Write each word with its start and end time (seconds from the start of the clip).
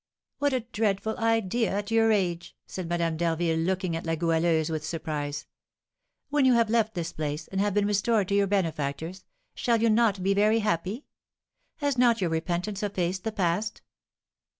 "What 0.39 0.51
a 0.53 0.61
dreadful 0.61 1.15
idea 1.19 1.69
at 1.77 1.91
your 1.91 2.11
age!" 2.11 2.57
said 2.65 2.89
Madame 2.89 3.17
d'Harville, 3.17 3.55
looking 3.59 3.95
at 3.95 4.03
La 4.03 4.15
Goualeuse 4.15 4.71
with 4.71 4.83
surprise. 4.83 5.45
"When 6.29 6.43
you 6.43 6.53
have 6.53 6.71
left 6.71 6.95
this 6.95 7.13
place, 7.13 7.47
and 7.49 7.61
have 7.61 7.75
been 7.75 7.85
restored 7.85 8.27
to 8.29 8.33
your 8.33 8.47
benefactors, 8.47 9.25
shall 9.53 9.79
you 9.79 9.91
not 9.91 10.23
be 10.23 10.33
very 10.33 10.57
happy? 10.61 11.05
Has 11.75 11.99
not 11.99 12.19
your 12.19 12.31
repentance 12.31 12.81
effaced 12.81 13.25
the 13.25 13.31
past?" 13.31 13.83